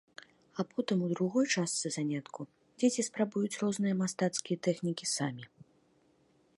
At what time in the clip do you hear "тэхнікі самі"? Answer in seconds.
4.69-5.45